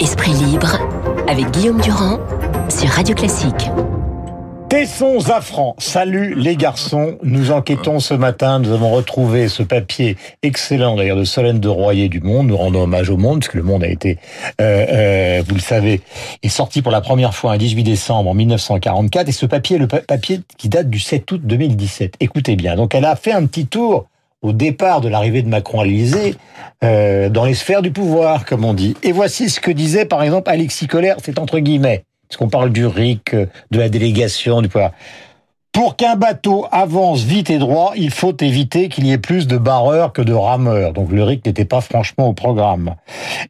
Esprit 0.00 0.32
libre 0.32 0.78
avec 1.28 1.48
Guillaume 1.52 1.80
Durand 1.80 2.18
sur 2.68 2.88
Radio 2.88 3.14
Classique. 3.14 3.70
Tessons 4.78 5.18
Zafran, 5.18 5.74
salut 5.78 6.36
les 6.36 6.54
garçons. 6.54 7.18
Nous 7.24 7.50
enquêtons 7.50 7.98
ce 7.98 8.14
matin, 8.14 8.60
nous 8.60 8.70
avons 8.70 8.92
retrouvé 8.92 9.48
ce 9.48 9.64
papier 9.64 10.16
excellent 10.44 10.94
d'ailleurs 10.94 11.16
de 11.16 11.24
Solène 11.24 11.58
de 11.58 11.66
Royer 11.66 12.08
du 12.08 12.20
Monde. 12.20 12.46
Nous 12.46 12.56
rendons 12.56 12.82
hommage 12.82 13.10
au 13.10 13.16
Monde, 13.16 13.40
puisque 13.40 13.54
le 13.54 13.64
Monde 13.64 13.82
a 13.82 13.88
été, 13.88 14.18
euh, 14.60 14.86
euh, 14.88 15.42
vous 15.44 15.56
le 15.56 15.60
savez, 15.60 16.00
est 16.44 16.48
sorti 16.48 16.80
pour 16.80 16.92
la 16.92 17.00
première 17.00 17.34
fois 17.34 17.54
un 17.54 17.56
18 17.56 17.82
décembre 17.82 18.30
en 18.30 18.34
1944. 18.34 19.28
Et 19.28 19.32
ce 19.32 19.46
papier 19.46 19.74
est 19.74 19.80
le 19.80 19.88
papier 19.88 20.42
qui 20.56 20.68
date 20.68 20.88
du 20.88 21.00
7 21.00 21.28
août 21.32 21.40
2017. 21.42 22.14
Écoutez 22.20 22.54
bien, 22.54 22.76
donc 22.76 22.94
elle 22.94 23.04
a 23.04 23.16
fait 23.16 23.32
un 23.32 23.46
petit 23.46 23.66
tour 23.66 24.06
au 24.42 24.52
départ 24.52 25.00
de 25.00 25.08
l'arrivée 25.08 25.42
de 25.42 25.48
Macron 25.48 25.80
à 25.80 25.86
l'Élysée, 25.86 26.36
euh, 26.84 27.28
dans 27.28 27.46
les 27.46 27.54
sphères 27.54 27.82
du 27.82 27.90
pouvoir, 27.90 28.44
comme 28.44 28.64
on 28.64 28.74
dit. 28.74 28.96
Et 29.02 29.10
voici 29.10 29.50
ce 29.50 29.58
que 29.58 29.72
disait, 29.72 30.04
par 30.04 30.22
exemple, 30.22 30.48
Alexis 30.48 30.86
Collère, 30.86 31.16
c'est 31.24 31.40
entre 31.40 31.58
guillemets, 31.58 32.04
parce 32.28 32.36
qu'on 32.36 32.48
parle 32.48 32.70
du 32.70 32.86
RIC, 32.86 33.34
de 33.34 33.78
la 33.78 33.88
délégation, 33.88 34.60
du 34.60 34.68
pouvoir. 34.68 34.92
Pour 35.72 35.96
qu'un 35.96 36.16
bateau 36.16 36.66
avance 36.72 37.22
vite 37.22 37.50
et 37.50 37.58
droit, 37.58 37.92
il 37.94 38.10
faut 38.10 38.36
éviter 38.40 38.88
qu'il 38.88 39.06
y 39.06 39.12
ait 39.12 39.18
plus 39.18 39.46
de 39.46 39.58
barreurs 39.58 40.12
que 40.12 40.22
de 40.22 40.32
rameurs. 40.32 40.92
Donc 40.92 41.12
le 41.12 41.22
RIC 41.22 41.46
n'était 41.46 41.64
pas 41.64 41.80
franchement 41.80 42.26
au 42.26 42.32
programme. 42.32 42.94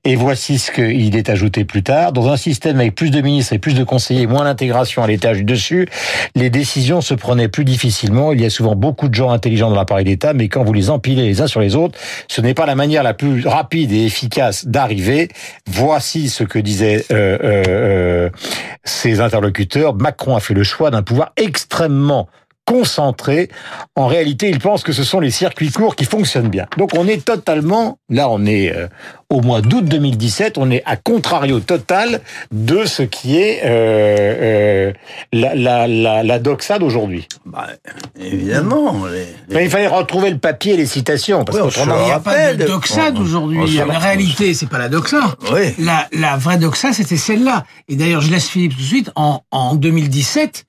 Et 0.04 0.14
voici 0.14 0.58
ce 0.58 0.70
qu'il 0.70 1.16
est 1.16 1.30
ajouté 1.30 1.64
plus 1.64 1.82
tard. 1.82 2.12
Dans 2.12 2.28
un 2.28 2.36
système 2.36 2.80
avec 2.80 2.94
plus 2.94 3.10
de 3.10 3.20
ministres 3.20 3.54
et 3.54 3.58
plus 3.58 3.74
de 3.74 3.84
conseillers, 3.84 4.26
moins 4.26 4.44
l'intégration 4.44 5.02
à 5.02 5.06
l'étage 5.06 5.38
du 5.38 5.44
dessus, 5.44 5.88
les 6.34 6.50
décisions 6.50 7.00
se 7.00 7.14
prenaient 7.14 7.48
plus 7.48 7.64
difficilement. 7.64 8.32
Il 8.32 8.42
y 8.42 8.44
a 8.46 8.50
souvent 8.50 8.74
beaucoup 8.74 9.08
de 9.08 9.14
gens 9.14 9.30
intelligents 9.30 9.70
dans 9.70 9.76
l'appareil 9.76 10.04
d'État, 10.04 10.34
mais 10.34 10.48
quand 10.48 10.64
vous 10.64 10.72
les 10.74 10.90
empilez 10.90 11.22
les 11.22 11.40
uns 11.40 11.46
sur 11.46 11.60
les 11.60 11.76
autres, 11.76 11.98
ce 12.26 12.40
n'est 12.40 12.54
pas 12.54 12.66
la 12.66 12.74
manière 12.74 13.02
la 13.02 13.14
plus 13.14 13.46
rapide 13.46 13.92
et 13.92 14.04
efficace 14.04 14.66
d'arriver. 14.66 15.28
Voici 15.66 16.28
ce 16.28 16.44
que 16.44 16.58
disaient 16.58 17.04
euh, 17.10 17.38
euh, 17.42 17.64
euh, 17.68 18.30
ses 18.84 19.20
interlocuteurs. 19.20 19.94
Macron 19.94 20.36
a 20.36 20.40
fait 20.40 20.54
le 20.54 20.64
choix 20.64 20.90
d'un 20.90 21.02
pouvoir 21.02 21.32
extrêmement 21.36 22.07
concentré. 22.68 23.48
En 23.96 24.06
réalité, 24.08 24.50
il 24.50 24.58
pense 24.58 24.82
que 24.82 24.92
ce 24.92 25.02
sont 25.02 25.20
les 25.20 25.30
circuits 25.30 25.70
courts 25.70 25.96
qui 25.96 26.04
fonctionnent 26.04 26.50
bien. 26.50 26.66
Donc 26.76 26.90
on 26.94 27.08
est 27.08 27.24
totalement, 27.24 27.98
là 28.10 28.28
on 28.28 28.44
est 28.44 28.76
euh, 28.76 28.88
au 29.30 29.40
mois 29.40 29.62
d'août 29.62 29.86
2017, 29.86 30.58
on 30.58 30.70
est 30.70 30.82
à 30.84 30.96
contrario 30.96 31.60
total 31.60 32.20
de 32.52 32.84
ce 32.84 33.02
qui 33.02 33.38
est 33.38 33.60
euh, 33.64 33.68
euh, 33.70 34.92
la, 35.32 35.54
la, 35.54 35.86
la, 35.88 36.22
la 36.22 36.38
doxa 36.38 36.78
d'aujourd'hui. 36.78 37.26
Bah, 37.46 37.68
évidemment. 38.20 38.96
Les, 39.48 39.64
Il 39.64 39.70
fallait 39.70 39.86
retrouver 39.86 40.28
le 40.30 40.38
papier 40.38 40.74
et 40.74 40.76
les 40.76 40.84
citations. 40.86 41.46
Parce 41.46 41.58
Oui, 41.58 41.64
on 41.64 41.84
Il 41.84 42.04
n'y 42.04 42.10
a 42.10 42.20
pas 42.20 42.32
de 42.32 42.38
rappelle. 42.38 42.66
doxa 42.66 43.10
d'aujourd'hui. 43.12 43.76
La 43.78 43.98
réalité, 43.98 44.52
c'est 44.52 44.68
pas 44.68 44.78
la 44.78 44.90
doxa. 44.90 45.34
Oui. 45.54 45.74
La, 45.78 46.06
la 46.12 46.36
vraie 46.36 46.58
doxa, 46.58 46.92
c'était 46.92 47.16
celle-là. 47.16 47.64
Et 47.88 47.96
d'ailleurs, 47.96 48.20
je 48.20 48.30
laisse 48.30 48.46
Philippe 48.48 48.72
tout 48.76 48.82
de 48.82 48.86
suite. 48.86 49.10
En, 49.16 49.40
en 49.50 49.74
2017, 49.74 50.66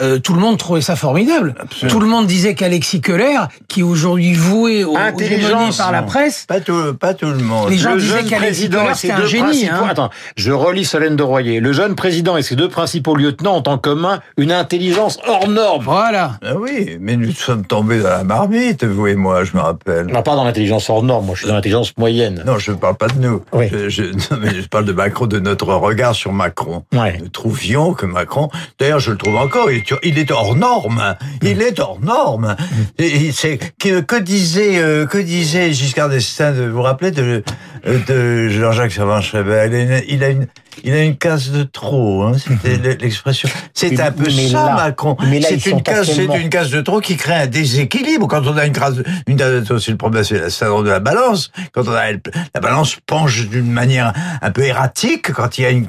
euh, 0.00 0.18
tout 0.18 0.34
le 0.34 0.40
monde 0.40 0.58
trouvait 0.58 0.80
ça 0.80 0.96
formidable. 0.96 1.54
Absolument. 1.60 1.92
Tout 1.94 2.00
le 2.00 2.06
monde 2.08 2.26
disait 2.26 2.54
qu'Alexis 2.54 3.00
Keller, 3.00 3.38
qui 3.68 3.80
est 3.80 3.82
aujourd'hui 3.82 4.34
voué 4.34 4.84
au, 4.84 4.92
aux 4.94 4.96
Intelligence, 4.96 5.76
par 5.78 5.92
la 5.92 6.02
presse, 6.02 6.44
Pas 6.46 6.60
tout, 6.60 6.94
pas 6.94 7.14
tout 7.14 7.26
le 7.26 7.38
monde. 7.38 7.70
Les 7.70 7.78
gens 7.78 7.94
le 7.94 8.00
disaient 8.00 8.16
jeune 8.18 8.28
qu'Alexis 8.28 8.68
président 8.68 8.82
Keller, 8.82 8.94
c'était 8.94 9.12
un 9.14 9.26
génie, 9.26 9.68
hein. 9.68 9.84
Attends, 9.88 10.10
je 10.36 10.52
relis 10.52 10.84
Solène 10.84 11.16
de 11.16 11.22
Royer. 11.22 11.60
Le 11.60 11.72
jeune 11.72 11.94
président 11.94 12.36
et 12.36 12.42
ses 12.42 12.56
deux 12.56 12.68
principaux 12.68 13.14
lieutenants 13.16 13.56
ont 13.58 13.68
en 13.70 13.78
commun 13.78 14.20
une 14.36 14.52
intelligence 14.52 15.18
hors 15.26 15.48
norme. 15.48 15.84
voilà. 15.84 16.38
Ah 16.44 16.54
oui, 16.56 16.96
mais 17.00 17.16
nous 17.16 17.32
sommes 17.32 17.64
tombés 17.66 17.98
dans 18.00 18.08
la 18.10 18.24
marmite, 18.24 18.84
vous 18.84 19.06
et 19.06 19.14
moi, 19.16 19.44
je 19.44 19.56
me 19.56 19.60
rappelle. 19.60 20.06
Non, 20.06 20.22
pas 20.22 20.36
dans 20.36 20.44
l'intelligence 20.44 20.88
hors 20.90 21.02
norme, 21.02 21.26
moi 21.26 21.34
je 21.34 21.40
suis 21.40 21.48
dans 21.48 21.54
l'intelligence 21.54 21.92
moyenne. 21.96 22.42
Non, 22.46 22.58
je 22.58 22.70
ne 22.72 22.76
parle 22.76 22.96
pas 22.96 23.08
de 23.08 23.18
nous. 23.18 23.42
Oui. 23.52 23.66
Je, 23.72 23.88
je- 23.88 24.02
non, 24.04 24.38
mais 24.40 24.54
je 24.62 24.68
parle 24.68 24.84
de 24.84 24.92
Macron, 24.92 25.26
de 25.26 25.38
notre 25.40 25.72
regard 25.74 26.14
sur 26.14 26.32
Macron. 26.32 26.84
Ouais. 26.92 27.18
Nous 27.20 27.28
trouvions 27.28 27.94
que 27.94 28.06
Macron, 28.06 28.48
d'ailleurs, 28.78 29.00
je 29.00 29.10
le 29.10 29.16
trouve 29.16 29.36
encore, 29.36 29.70
il 29.70 29.82
il 30.02 30.18
est 30.18 30.30
hors 30.30 30.54
norme. 30.56 31.16
Il 31.42 31.62
est 31.62 31.78
hors 31.80 31.98
norme. 32.00 32.56
Et, 32.98 33.32
c'est 33.32 33.58
que, 33.78 34.00
que 34.00 34.16
disait 34.16 34.78
euh, 34.78 35.06
que 35.06 35.18
disait 35.18 35.72
Giscard 35.72 36.08
d'Estaing, 36.08 36.52
de- 36.52 36.66
vous 36.66 36.76
vous 36.76 36.82
rappelez 36.82 37.10
de 37.10 37.42
de 37.84 38.48
Jean-Jacques 38.48 38.92
Savin-Schreiber 38.92 40.02
il, 40.08 40.24
a 40.24 40.28
une- 40.30 40.48
il 40.84 40.92
a 40.92 41.02
une 41.02 41.16
case 41.16 41.50
de 41.50 41.62
trop, 41.62 42.22
hein, 42.24 42.32
c'était 42.36 42.96
l'expression. 43.00 43.48
C'est 43.72 43.98
un 44.00 44.10
peu 44.12 44.24
mais 44.24 44.48
ça, 44.48 44.64
là- 44.66 44.74
Macron. 44.76 45.16
C'est 45.42 45.66
une 45.66 45.82
case, 45.82 46.10
c'est 46.12 46.24
une 46.24 46.48
case 46.50 46.70
de 46.70 46.80
trop 46.80 47.00
qui 47.00 47.16
crée 47.16 47.34
un 47.34 47.46
déséquilibre. 47.46 48.26
Quand 48.28 48.46
on 48.46 48.56
a 48.56 48.66
une 48.66 48.72
case, 48.72 49.02
une, 49.26 49.38
c'est 49.78 49.90
le 49.90 49.96
problème, 49.96 50.22
c'est 50.24 50.38
le 50.38 50.50
syndrome 50.50 50.84
de 50.84 50.90
la 50.90 51.00
balance. 51.00 51.50
Quand 51.72 51.86
on 51.88 51.92
a 51.92 52.12
la 52.12 52.60
balance 52.60 52.96
penche 53.06 53.46
d'une 53.48 53.70
manière 53.70 54.12
un 54.42 54.50
peu 54.50 54.62
erratique. 54.62 55.32
Quand 55.32 55.58
il 55.58 55.62
y 55.62 55.66
a 55.66 55.70
une, 55.70 55.86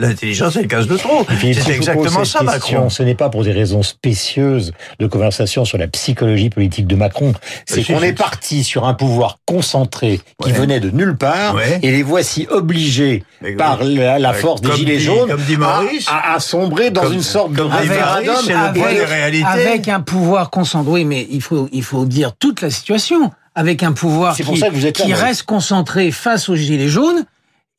l'intelligence, 0.00 0.54
c'est 0.54 0.62
une 0.62 0.68
case 0.68 0.86
de 0.88 0.96
trop. 0.96 1.26
C'est 1.40 1.68
exactement 1.70 2.24
ça, 2.24 2.40
question, 2.40 2.42
Macron. 2.44 2.90
Ce 2.90 3.02
n'est 3.02 3.14
pas 3.14 3.27
pour 3.30 3.44
des 3.44 3.52
raisons 3.52 3.82
spécieuses 3.82 4.72
de 4.98 5.06
conversation 5.06 5.64
sur 5.64 5.78
la 5.78 5.88
psychologie 5.88 6.50
politique 6.50 6.86
de 6.86 6.96
Macron. 6.96 7.32
C'est 7.66 7.82
si, 7.82 7.92
qu'on 7.92 8.02
est 8.02 8.12
parti 8.12 8.64
sur 8.64 8.86
un 8.86 8.94
pouvoir 8.94 9.38
concentré 9.46 10.20
qui 10.42 10.50
Ouais. 10.50 10.58
venait 10.58 10.80
de 10.80 10.90
nulle 10.90 11.16
part 11.16 11.54
Ouais. 11.54 11.78
et 11.82 11.90
les 11.90 12.02
voici 12.02 12.46
obligés 12.50 13.24
Mais 13.42 13.52
par 13.52 13.80
oui. 13.82 13.96
la, 13.96 14.18
la 14.18 14.30
Ouais, 14.32 14.36
force 14.38 14.60
des 14.60 14.68
comme 14.68 14.76
gilets 14.78 14.96
dit- 14.98 15.04
jaunes 15.04 15.28
comme 15.28 15.42
dit 15.42 15.54
à- 15.54 15.58
Maurice. 15.58 16.06
à, 16.08 16.34
à 16.34 16.40
sombrer 16.40 16.90
dans 16.90 17.02
Comme- 17.02 17.14
une 17.14 17.22
sorte 17.22 17.52
de 17.52 17.62
référendum. 17.62 18.34
C'est 18.44 19.04
réalités. 19.04 19.44
avec 19.44 19.88
un 19.88 20.00
pouvoir 20.00 20.50
concentré. 20.50 20.90
Oui, 20.92 21.04
mais 21.04 21.26
il 21.30 21.42
faut, 21.42 21.68
il 21.72 21.82
faut 21.82 22.04
dire 22.04 22.32
toute 22.38 22.60
la 22.62 22.70
situation. 22.70 23.30
Avec 23.54 23.82
un 23.82 23.92
pouvoir 23.92 24.36
C'est 24.36 24.44
qui, 24.44 24.50
pour 24.50 24.58
ça 24.58 24.68
que 24.68 24.74
vous 24.74 24.86
êtes 24.86 24.94
qui 24.96 25.12
reste 25.12 25.42
concentré 25.42 26.12
face 26.12 26.48
aux 26.48 26.54
gilets 26.54 26.86
jaunes 26.88 27.24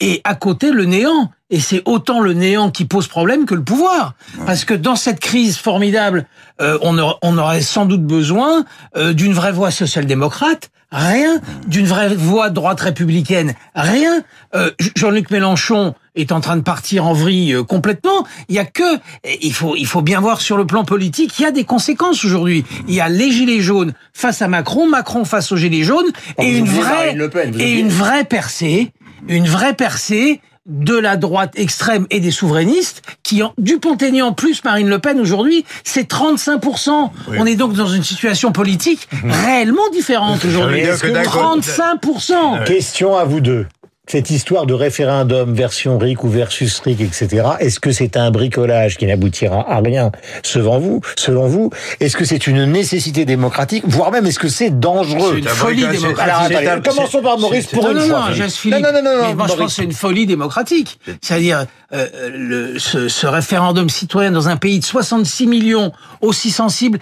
et 0.01 0.19
à 0.25 0.35
côté 0.35 0.71
le 0.71 0.83
néant. 0.85 1.31
Et 1.49 1.59
c'est 1.59 1.81
autant 1.85 2.19
le 2.19 2.33
néant 2.33 2.69
qui 2.69 2.85
pose 2.85 3.07
problème 3.07 3.45
que 3.45 3.55
le 3.55 3.63
pouvoir. 3.63 4.13
Parce 4.45 4.65
que 4.65 4.73
dans 4.73 4.95
cette 4.95 5.19
crise 5.19 5.57
formidable, 5.57 6.25
euh, 6.61 6.77
on, 6.81 6.97
aurait, 6.97 7.15
on 7.23 7.37
aurait 7.37 7.61
sans 7.61 7.85
doute 7.85 8.03
besoin 8.03 8.65
euh, 8.95 9.13
d'une 9.13 9.33
vraie 9.33 9.51
voix 9.51 9.71
social-démocrate, 9.71 10.69
rien. 10.91 11.41
D'une 11.67 11.85
vraie 11.85 12.13
voix 12.13 12.49
droite 12.49 12.81
républicaine, 12.81 13.55
rien. 13.75 14.23
Euh, 14.55 14.71
Jean-Luc 14.95 15.31
Mélenchon 15.31 15.95
est 16.15 16.31
en 16.31 16.41
train 16.41 16.57
de 16.57 16.61
partir 16.61 17.05
en 17.05 17.13
vrille 17.13 17.53
euh, 17.53 17.63
complètement. 17.63 18.25
Il 18.47 18.55
y 18.55 18.59
a 18.59 18.65
que, 18.65 18.99
il 19.41 19.53
faut, 19.53 19.75
il 19.75 19.85
faut 19.85 20.01
bien 20.01 20.19
voir 20.19 20.41
sur 20.41 20.57
le 20.57 20.65
plan 20.65 20.83
politique, 20.83 21.37
il 21.39 21.43
y 21.43 21.45
a 21.45 21.51
des 21.51 21.63
conséquences 21.63 22.23
aujourd'hui. 22.25 22.65
Il 22.87 22.93
y 22.93 23.01
a 23.01 23.09
les 23.09 23.31
gilets 23.31 23.61
jaunes 23.61 23.93
face 24.13 24.41
à 24.41 24.47
Macron, 24.47 24.87
Macron 24.87 25.25
face 25.25 25.51
aux 25.51 25.57
gilets 25.57 25.83
jaunes, 25.83 26.11
Oh, 26.37 26.43
et 26.43 26.57
une 26.57 26.67
vraie, 26.67 27.17
et 27.59 27.79
une 27.79 27.89
vraie 27.89 28.23
percée, 28.23 28.91
une 29.27 29.47
vraie 29.47 29.73
percée 29.73 30.41
de 30.69 30.95
la 30.95 31.17
droite 31.17 31.51
extrême 31.55 32.05
et 32.09 32.19
des 32.19 32.31
souverainistes, 32.31 33.01
qui, 33.23 33.43
en, 33.43 33.53
Dupont-Aignan 33.57 34.33
plus 34.33 34.63
Marine 34.63 34.87
Le 34.89 34.99
Pen 34.99 35.19
aujourd'hui, 35.19 35.65
c'est 35.83 36.09
35%. 36.09 37.09
On 37.37 37.45
est 37.45 37.55
donc 37.55 37.73
dans 37.73 37.87
une 37.87 38.03
situation 38.03 38.51
politique 38.51 39.09
réellement 39.23 39.89
différente 39.91 40.43
aujourd'hui. 40.45 40.81
Mais 40.83 40.87
est-ce 40.87 41.01
que 41.03 41.07
d'un 41.07 41.23
côté- 41.23 41.67
35%. 42.07 42.63
Question 42.65 43.15
à 43.17 43.25
vous 43.25 43.41
deux. 43.41 43.65
Cette 44.11 44.31
histoire 44.31 44.65
de 44.65 44.73
référendum 44.73 45.53
version 45.53 45.99
RIC 45.99 46.23
ou 46.23 46.29
versus 46.29 46.79
RIC, 46.79 46.99
etc., 47.01 47.43
est-ce 47.59 47.79
que 47.79 47.91
c'est 47.91 48.17
un 48.17 48.31
bricolage 48.31 48.97
qui 48.97 49.05
n'aboutira 49.05 49.71
à 49.71 49.81
rien 49.81 50.11
selon 50.41 50.79
vous, 50.79 51.01
selon 51.15 51.47
vous? 51.47 51.69
Est-ce 51.99 52.17
que 52.17 52.25
c'est 52.25 52.47
une 52.47 52.65
nécessité 52.65 53.23
démocratique, 53.25 53.83
voire 53.85 54.11
même 54.11 54.25
est-ce 54.25 54.39
que 54.39 54.47
c'est 54.47 54.71
dangereux? 54.79 55.33
C'est 55.33 55.39
une 55.41 55.47
un 55.47 55.51
folie 55.51 55.87
démocratique. 55.87 56.19
Alors 56.19 56.45
c'est 56.47 56.55
attendez, 56.55 56.67
un- 56.69 56.81
commençons 56.81 57.21
par 57.21 57.37
Maurice 57.37 57.67
pour 57.67 57.83
non, 57.83 57.91
une 57.91 57.97
non, 57.97 58.03
fois. 58.07 58.29
non. 58.31 58.35
Non, 58.71 58.79
non, 58.79 58.91
non, 58.93 59.03
non, 59.03 59.27
Mais 59.27 59.35
moi, 59.35 59.45
je 59.45 59.53
Maurice. 59.53 59.55
pense 59.57 59.67
que 59.67 59.73
c'est 59.75 59.83
une 59.83 59.91
folie 59.93 60.25
démocratique. 60.25 60.99
C'est-à-dire, 61.21 61.65
euh, 61.93 62.07
le, 62.33 62.79
ce, 62.79 63.09
ce 63.09 63.27
référendum 63.27 63.89
citoyen 63.89 64.31
dans 64.31 64.49
un 64.49 64.57
pays 64.57 64.79
de 64.79 64.85
66 64.85 65.45
millions, 65.45 65.91
aussi 66.21 66.49
sensible, 66.49 66.97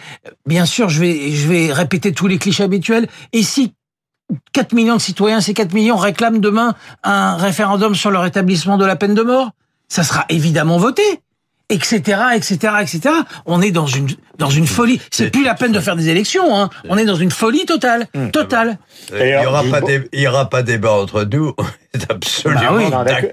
bien 0.45 0.65
sûr, 0.65 0.89
je 0.89 0.99
vais, 0.99 1.31
je 1.31 1.47
vais 1.47 1.71
répéter 1.71 2.11
tous 2.11 2.27
les 2.27 2.37
clichés 2.37 2.63
habituels. 2.63 3.07
Et 3.31 3.43
si 3.43 3.71
4 4.53 4.73
millions 4.73 4.95
de 4.95 5.01
citoyens, 5.01 5.41
ces 5.41 5.53
4 5.53 5.73
millions 5.73 5.97
réclament 5.97 6.39
demain 6.39 6.75
un 7.03 7.37
référendum 7.37 7.95
sur 7.95 8.11
le 8.11 8.19
rétablissement 8.19 8.77
de 8.77 8.85
la 8.85 8.95
peine 8.95 9.13
de 9.13 9.21
mort, 9.21 9.51
ça 9.87 10.03
sera 10.03 10.25
évidemment 10.29 10.77
voté. 10.77 11.03
Etc., 11.69 11.97
etc., 12.33 12.75
etc. 12.81 12.99
On 13.45 13.61
est 13.61 13.71
dans 13.71 13.87
une 13.87 14.07
dans 14.37 14.49
une 14.49 14.67
folie. 14.67 14.99
C'est 15.11 15.29
plus 15.31 15.43
la 15.43 15.53
peine 15.55 15.71
de 15.71 15.79
faire 15.79 15.95
des 15.95 16.09
élections. 16.09 16.55
Hein. 16.57 16.69
On 16.89 16.97
est 16.97 17.05
dans 17.05 17.15
une 17.15 17.31
folie 17.31 17.65
totale, 17.65 18.07
totale. 18.31 18.77
Il 19.17 19.25
n'y 19.25 19.45
aura, 19.45 19.63
dé- 19.81 20.27
aura 20.27 20.49
pas 20.49 20.63
débat 20.63 20.91
entre 20.93 21.23
nous. 21.23 21.53
Absolument 22.09 22.61
Bah 22.61 22.67
oui. 22.75 22.83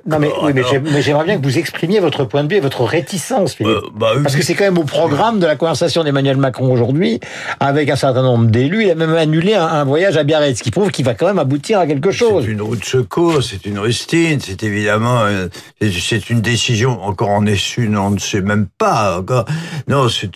Non, 0.06 0.18
mais, 0.18 0.30
oui, 0.42 1.02
j'aimerais 1.02 1.24
bien 1.24 1.36
que 1.38 1.42
vous 1.42 1.58
exprimiez 1.58 2.00
votre 2.00 2.24
point 2.24 2.44
de 2.44 2.48
vue 2.50 2.56
et 2.56 2.60
votre 2.60 2.82
réticence, 2.84 3.54
Philippe. 3.54 3.74
Euh, 3.74 3.80
bah 3.94 4.12
oui. 4.16 4.22
Parce 4.22 4.36
que 4.36 4.42
c'est 4.42 4.54
quand 4.54 4.64
même 4.64 4.78
au 4.78 4.84
programme 4.84 5.38
de 5.38 5.44
la 5.46 5.56
conversation 5.56 6.02
d'Emmanuel 6.02 6.38
Macron 6.38 6.72
aujourd'hui, 6.72 7.20
avec 7.60 7.90
un 7.90 7.96
certain 7.96 8.22
nombre 8.22 8.46
d'élus. 8.46 8.84
Il 8.84 8.90
a 8.90 8.94
même 8.94 9.12
annulé 9.14 9.54
un, 9.54 9.66
un 9.66 9.84
voyage 9.84 10.16
à 10.16 10.22
Biarritz, 10.24 10.58
ce 10.58 10.62
qui 10.62 10.70
prouve 10.70 10.90
qu'il 10.90 11.04
va 11.04 11.12
quand 11.14 11.26
même 11.26 11.38
aboutir 11.38 11.78
à 11.78 11.86
quelque 11.86 12.10
chose. 12.10 12.44
C'est 12.46 12.52
une 12.52 12.62
route 12.62 12.80
de 12.80 12.84
secours, 12.86 13.42
c'est 13.42 13.66
une 13.66 13.78
rustine, 13.78 14.40
c'est 14.40 14.62
évidemment, 14.62 15.20
euh, 15.24 15.48
c'est- 15.82 15.92
c'est 16.00 16.30
une 16.30 16.40
décision, 16.40 17.02
encore 17.02 17.30
en 17.30 17.44
est 17.44 17.76
une, 17.76 17.98
on 17.98 18.10
ne 18.10 18.18
sait 18.18 18.40
même 18.40 18.66
pas, 18.78 19.18
encore. 19.18 19.44
Non, 19.88 20.08
c'est 20.08 20.30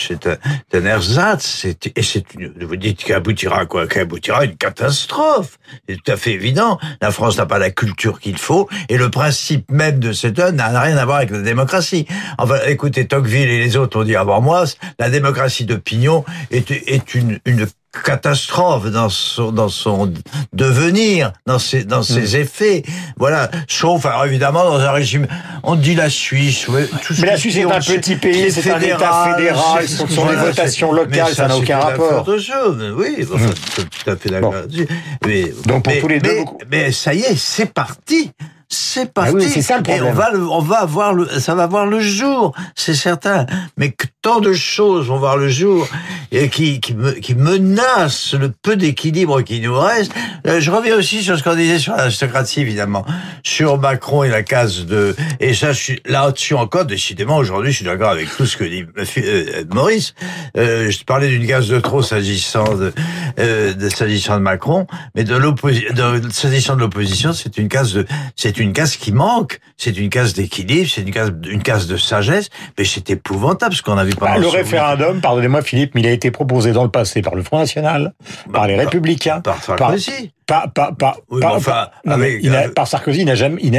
c'est- 0.00 0.26
un, 0.26 0.36
un 0.72 0.84
ersatz, 0.84 1.64
et 1.64 2.02
c'est 2.02 2.24
vous 2.60 2.76
dites 2.76 3.04
qu'aboutira 3.04 3.60
à 3.60 3.66
quoi? 3.66 3.86
Qu'aboutira 3.86 4.40
à 4.40 4.44
une 4.44 4.56
catastrophe. 4.56 5.58
C'est 5.88 5.96
tout 6.02 6.12
à 6.12 6.16
fait 6.16 6.32
évident. 6.32 6.78
La 7.00 7.10
France 7.10 7.36
n'a 7.38 7.46
pas 7.46 7.58
la 7.58 7.70
culture 7.70 8.20
qu'il 8.20 8.38
faut, 8.38 8.68
et 8.88 8.96
le 8.98 9.10
principe 9.10 9.70
même 9.70 9.98
de 10.00 10.12
cette 10.12 10.38
œuvre 10.38 10.52
n'a 10.52 10.68
rien 10.80 10.96
à 10.96 11.04
voir 11.04 11.18
avec 11.18 11.30
la 11.30 11.40
démocratie. 11.40 12.06
Enfin, 12.38 12.58
écoutez, 12.66 13.06
Tocqueville 13.06 13.48
et 13.50 13.58
les 13.58 13.76
autres 13.76 13.98
ont 14.00 14.04
dit 14.04 14.16
avant 14.16 14.40
moi, 14.40 14.64
la 14.98 15.10
démocratie 15.10 15.64
d'opinion 15.64 16.24
est, 16.50 16.70
est 16.70 17.14
une, 17.14 17.38
une 17.44 17.66
catastrophe 18.04 18.86
dans 18.90 19.08
son 19.08 19.50
dans 19.52 19.68
son 19.68 20.12
devenir, 20.52 21.32
dans 21.46 21.58
ses 21.58 21.84
dans 21.84 22.02
ses 22.02 22.36
Mm. 22.36 22.40
effets. 22.42 22.82
Voilà. 23.16 23.50
Sauf 23.68 24.04
alors 24.06 24.26
évidemment 24.26 24.64
dans 24.64 24.78
un 24.80 24.90
régime, 24.90 25.26
on 25.62 25.74
dit 25.76 25.94
la 25.94 26.10
Suisse. 26.10 26.68
ouais, 26.68 26.86
tout 26.86 27.14
Mais 27.20 27.26
la 27.26 27.36
Suisse 27.36 27.56
est 27.56 27.64
un 27.64 27.80
petit 27.80 28.16
pays, 28.16 28.50
c'est 28.52 28.70
un 28.70 28.80
État 28.80 29.34
fédéral, 29.36 29.88
ce 29.88 29.96
sont 29.96 30.04
des 30.06 30.14
voilà, 30.14 30.44
votations 30.44 30.92
locales, 30.92 31.34
ça 31.34 31.48
n'a 31.48 31.56
aucun 31.56 31.78
rapport. 31.78 32.24
de 32.24 32.38
jeu. 32.38 32.94
Oui, 32.96 33.16
je 33.18 33.24
suis 33.24 33.88
tout 34.04 34.10
à 34.10 34.16
fait 34.16 34.28
d'accord 34.30 34.52
Bon. 34.52 34.84
Mais, 35.26 35.52
Donc, 35.66 35.84
pour 35.84 35.92
mais- 35.92 36.00
tous 36.00 36.08
les 36.08 36.20
deux, 36.20 36.34
mais, 36.34 36.44
vous- 36.44 36.58
mais 36.70 36.92
ça 36.92 37.14
y 37.14 37.20
est, 37.20 37.36
c'est 37.36 37.72
parti. 37.72 38.30
C'est 38.70 39.12
parti. 39.14 39.30
Ah 39.32 39.36
oui, 39.38 39.48
c'est 39.50 39.62
ça 39.62 39.78
le 39.78 39.88
Et 39.90 39.94
on 40.00 40.12
problème. 40.12 40.14
va, 40.14 40.30
on 40.52 40.60
va 40.60 40.84
voir 40.84 41.14
le, 41.14 41.26
ça 41.40 41.54
va 41.54 41.66
voir 41.66 41.86
le 41.86 42.00
jour, 42.00 42.54
c'est 42.74 42.94
certain. 42.94 43.46
Mais 43.78 43.92
que 43.92 44.04
tant 44.20 44.40
de 44.40 44.52
choses 44.52 45.06
vont 45.06 45.18
voir 45.18 45.38
le 45.38 45.48
jour 45.48 45.88
et 46.32 46.50
qui, 46.50 46.78
qui, 46.80 46.92
me- 46.94 47.12
qui 47.12 47.34
menacent 47.34 48.34
le 48.34 48.50
peu 48.50 48.76
d'équilibre 48.76 49.40
qui 49.40 49.60
nous 49.60 49.78
reste. 49.78 50.12
Euh, 50.48 50.60
Je 50.60 50.70
reviens 50.70 50.96
aussi 50.96 51.22
sur 51.22 51.38
ce 51.38 51.42
qu'on 51.42 51.54
disait 51.54 51.78
sur 51.78 51.94
l'aristocratie, 51.96 52.60
évidemment, 52.60 53.04
sur 53.42 53.78
Macron 53.78 54.24
et 54.24 54.28
la 54.28 54.42
case 54.42 54.86
de. 54.86 55.14
Et 55.40 55.54
ça, 55.54 55.72
je 55.72 55.78
suis 55.78 56.02
là-dessus 56.06 56.54
encore. 56.54 56.84
Décidément, 56.84 57.36
aujourd'hui, 57.36 57.70
je 57.72 57.76
suis 57.76 57.84
d'accord 57.84 58.10
avec 58.10 58.28
tout 58.36 58.46
ce 58.46 58.56
que 58.56 58.64
dit 58.64 58.84
euh, 59.18 59.64
Maurice. 59.72 60.14
Euh, 60.56 60.90
je 60.90 61.04
parlais 61.04 61.28
d'une 61.28 61.46
case 61.46 61.68
de 61.68 61.78
trop 61.80 62.02
s'agissant 62.02 62.74
de, 62.74 62.92
euh, 63.38 63.74
de 63.74 63.88
s'agissant 63.88 64.36
de 64.36 64.42
Macron, 64.42 64.86
mais 65.14 65.24
de 65.24 65.36
l'opposition, 65.36 65.88
s'agissant 66.30 66.74
de 66.76 66.80
l'opposition, 66.80 67.32
c'est 67.32 67.58
une 67.58 67.68
case 67.68 67.92
de, 67.92 68.06
c'est 68.36 68.58
une 68.58 68.72
case 68.72 68.96
qui 68.96 69.12
manque. 69.12 69.60
C'est 69.76 69.96
une 69.96 70.10
case 70.10 70.34
d'équilibre, 70.34 70.88
c'est 70.92 71.02
une 71.02 71.12
case, 71.12 71.32
une 71.48 71.62
case 71.62 71.86
de 71.86 71.96
sagesse. 71.96 72.48
Mais 72.76 72.84
c'est 72.84 73.10
épouvantable 73.10 73.74
ce 73.74 73.82
qu'on 73.82 73.96
a 73.96 74.04
vu 74.04 74.12
pendant 74.14 74.32
Bah, 74.32 74.38
le 74.38 74.48
référendum, 74.48 75.20
pardonnez-moi 75.20 75.62
Philippe, 75.62 75.94
mais 75.94 76.00
il 76.00 76.06
a 76.08 76.10
été 76.12 76.30
proposé 76.32 76.72
dans 76.72 76.82
le 76.82 76.90
passé 76.90 77.22
par 77.22 77.34
le 77.36 77.42
Front 77.44 77.58
National, 77.58 78.12
par 78.52 78.66
les 78.66 78.74
par- 78.74 78.84
Républicains, 78.86 79.40
par 79.40 79.62
Sarkozy. 79.62 80.32
Pas, 80.48 80.66
pas, 80.74 80.92
pas, 80.98 81.14
Oui, 81.30 81.40
mais 81.40 81.46
enfin, 81.46 81.88
avec- 82.06 82.40
il 82.42 82.54
a- 82.54 82.60
avec- 82.60 82.74
par 82.74 82.88
Sarkozy, 82.88 83.20
il 83.20 83.26
n'a 83.26 83.34
jamais, 83.36 83.60
il 83.62 83.70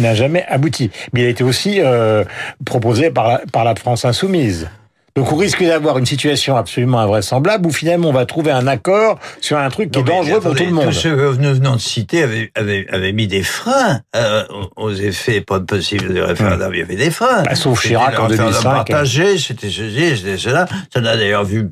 n'a- 0.00 0.14
jamais 0.14 0.44
abouti. 0.48 0.90
Mais 1.12 1.20
il 1.20 1.26
a 1.26 1.28
été 1.28 1.44
aussi 1.44 1.78
euh, 1.80 2.24
proposé 2.64 3.10
par 3.10 3.28
la, 3.28 3.40
par 3.52 3.64
la 3.64 3.74
France 3.76 4.04
insoumise. 4.06 4.68
Donc 5.14 5.32
on 5.32 5.36
risque 5.36 5.62
d'avoir 5.64 5.96
une 5.98 6.04
situation 6.04 6.56
absolument 6.56 7.00
invraisemblable 7.00 7.66
où 7.66 7.70
finalement 7.70 8.08
on 8.10 8.12
va 8.12 8.26
trouver 8.26 8.50
un 8.50 8.66
accord 8.66 9.18
sur 9.40 9.56
un 9.58 9.68
truc 9.70 9.90
qui 9.90 9.98
Non, 10.00 10.04
est 10.04 10.08
dangereux 10.08 10.40
pour 10.40 10.54
tout 10.54 10.64
le 10.64 10.70
monde. 10.72 10.84
Tous 10.86 10.92
ceux 10.92 11.16
que 11.16 11.36
nous 11.38 11.54
venons 11.54 11.76
de 11.76 11.80
citer 11.80 12.22
avaient, 12.22 12.50
avaient, 12.54 12.86
avaient 12.90 13.12
mis 13.12 13.26
des 13.26 13.42
freins 13.42 14.00
euh, 14.14 14.44
aux 14.76 14.92
effets 14.92 15.40
pas 15.40 15.60
possibles 15.60 16.12
du 16.12 16.20
référendum. 16.22 16.70
Il 16.74 16.80
y 16.80 16.82
avait 16.82 16.96
des 16.96 17.10
freins. 17.10 17.42
Bah, 17.44 17.54
sauf 17.54 17.80
Chirac 17.82 18.18
en 18.18 18.26
référendum 18.26 18.36
2005. 18.60 18.62
partagé, 18.74 19.38
c'était 19.38 19.70
ceci, 19.70 20.16
c'était 20.18 20.36
cela. 20.38 20.66
Ça 20.92 21.00
n'a 21.00 21.16
d'ailleurs 21.16 21.44
vu, 21.44 21.70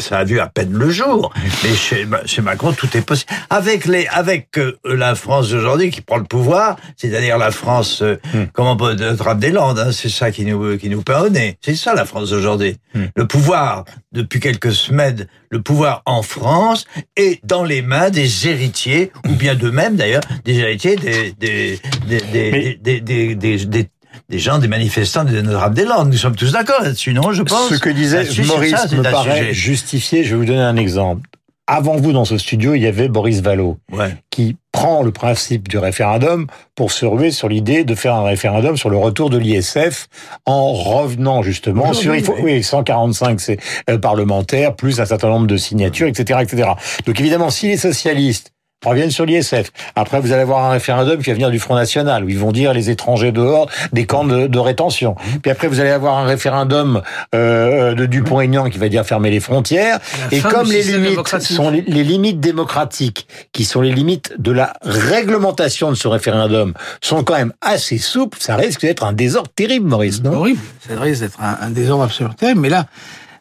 ça 0.00 0.18
a 0.18 0.24
vu 0.24 0.40
à 0.40 0.46
peine 0.48 0.72
le 0.72 0.90
jour. 0.90 1.32
Mais 1.62 1.74
chez, 1.74 2.06
chez 2.26 2.42
Macron, 2.42 2.72
tout 2.72 2.88
est 2.96 3.02
possible. 3.02 3.30
Avec 3.50 3.86
les, 3.86 4.06
avec 4.08 4.48
euh, 4.58 4.76
la 4.84 5.14
France 5.14 5.50
d'aujourd'hui 5.50 5.90
qui 5.90 6.00
prend 6.00 6.16
le 6.18 6.24
pouvoir, 6.24 6.76
c'est-à-dire 6.96 7.38
la 7.38 7.50
France, 7.50 8.02
euh, 8.02 8.16
Hmm. 8.34 8.44
comment 8.52 8.72
on 8.72 8.76
peut 8.76 8.94
de 8.94 9.12
Trappe 9.14 9.38
des 9.40 9.50
Landes, 9.50 9.78
hein, 9.78 9.90
c'est 9.92 10.08
ça 10.08 10.30
qui 10.30 10.44
nous, 10.44 10.76
qui 10.78 10.88
nous 10.88 11.02
peint 11.02 11.22
au 11.22 11.28
nez. 11.28 11.58
C'est 11.60 11.74
ça 11.74 11.94
la 11.94 12.04
France 12.04 12.30
d'aujourd'hui. 12.30 12.76
Hmm. 12.94 13.06
Le 13.14 13.26
pouvoir, 13.26 13.84
depuis 14.12 14.40
quelques 14.40 14.72
semaines, 14.72 15.26
le 15.50 15.60
pouvoir 15.60 16.02
en 16.06 16.22
France 16.22 16.86
est 17.16 17.40
dans 17.44 17.64
les 17.64 17.82
mains 17.82 18.10
des 18.10 18.48
héritiers, 18.48 19.12
ou 19.28 19.32
bien 19.34 19.54
d'eux-mêmes 19.54 19.96
d'ailleurs, 19.96 20.22
des 20.44 20.58
héritiers 20.58 20.96
des, 20.96 21.32
des, 21.32 21.78
des, 22.06 22.20
des, 22.20 22.50
Mais- 22.52 22.78
des, 22.80 23.00
des, 23.34 23.88
des, 24.28 24.38
gens, 24.38 24.58
des 24.58 24.68
manifestants 24.68 25.24
de 25.24 25.40
Notre-Dame-des-Landes. 25.40 26.10
Nous 26.10 26.18
sommes 26.18 26.36
tous 26.36 26.52
d'accord 26.52 26.82
là-dessus, 26.82 27.12
non, 27.14 27.32
je 27.32 27.42
pense? 27.42 27.68
Ce 27.68 27.74
que 27.78 27.90
disait 27.90 28.24
Maurice 28.46 28.76
ça, 28.76 28.96
me 28.96 29.02
paraît 29.02 29.38
sujet. 29.38 29.52
justifié. 29.54 30.24
Je 30.24 30.30
vais 30.30 30.36
vous 30.36 30.44
donner 30.44 30.60
un 30.60 30.76
exemple. 30.76 31.28
Avant 31.68 31.96
vous, 31.96 32.12
dans 32.12 32.24
ce 32.24 32.38
studio, 32.38 32.74
il 32.74 32.82
y 32.82 32.86
avait 32.88 33.08
Boris 33.08 33.40
Vallaud, 33.40 33.78
Ouais. 33.92 34.16
qui 34.30 34.56
prend 34.72 35.02
le 35.02 35.12
principe 35.12 35.68
du 35.68 35.78
référendum 35.78 36.46
pour 36.74 36.90
se 36.92 37.06
ruer 37.06 37.30
sur 37.30 37.48
l'idée 37.48 37.84
de 37.84 37.94
faire 37.94 38.14
un 38.14 38.24
référendum 38.24 38.76
sur 38.76 38.90
le 38.90 38.96
retour 38.96 39.30
de 39.30 39.38
l'ISF 39.38 40.08
en 40.46 40.72
revenant 40.72 41.42
justement 41.42 41.92
sur 41.92 42.14
il 42.16 42.24
faut 42.24 42.34
oui 42.40 42.62
145 42.62 43.38
c'est 43.38 43.58
euh, 43.90 43.98
parlementaires 43.98 44.74
plus 44.74 44.98
un 45.00 45.04
certain 45.04 45.28
nombre 45.28 45.46
de 45.46 45.58
signatures 45.58 46.06
etc 46.08 46.40
etc 46.42 46.70
donc 47.04 47.20
évidemment 47.20 47.50
si 47.50 47.68
les 47.68 47.76
socialistes 47.76 48.51
reviennent 48.84 49.10
sur 49.10 49.24
l'ISF. 49.26 49.70
Après, 49.96 50.20
vous 50.20 50.32
allez 50.32 50.42
avoir 50.42 50.64
un 50.64 50.70
référendum 50.70 51.18
qui 51.22 51.30
va 51.30 51.34
venir 51.34 51.50
du 51.50 51.58
Front 51.58 51.74
National, 51.74 52.24
où 52.24 52.28
ils 52.28 52.38
vont 52.38 52.52
dire 52.52 52.72
les 52.72 52.90
étrangers 52.90 53.32
dehors 53.32 53.68
des 53.92 54.06
camps 54.06 54.24
de, 54.24 54.46
de 54.46 54.58
rétention. 54.58 55.14
Puis 55.42 55.50
après, 55.50 55.68
vous 55.68 55.80
allez 55.80 55.90
avoir 55.90 56.18
un 56.18 56.24
référendum 56.24 57.02
euh, 57.34 57.94
de 57.94 58.06
Dupont-Aignan 58.06 58.68
qui 58.70 58.78
va 58.78 58.88
dire 58.88 59.04
fermer 59.04 59.30
les 59.30 59.40
frontières. 59.40 59.98
Et 60.30 60.40
comme 60.40 60.68
les 60.70 60.82
limites 60.82 61.38
sont 61.40 61.70
les, 61.70 61.82
les 61.82 62.04
limites 62.04 62.40
démocratiques, 62.40 63.26
qui 63.52 63.64
sont 63.64 63.80
les 63.80 63.92
limites 63.92 64.34
de 64.38 64.52
la 64.52 64.72
réglementation 64.82 65.90
de 65.90 65.96
ce 65.96 66.08
référendum, 66.08 66.74
sont 67.00 67.22
quand 67.24 67.34
même 67.36 67.52
assez 67.60 67.98
souples, 67.98 68.38
ça 68.40 68.56
risque 68.56 68.82
d'être 68.82 69.04
un 69.04 69.12
désordre 69.12 69.50
terrible, 69.54 69.88
Maurice, 69.88 70.22
non? 70.22 70.32
Horrible. 70.34 70.60
Ça 70.88 70.98
risque 71.00 71.22
d'être 71.22 71.40
un, 71.40 71.56
un 71.60 71.70
désordre 71.70 72.04
absolument 72.04 72.34
terrible. 72.34 72.60
Mais 72.60 72.68
là, 72.68 72.86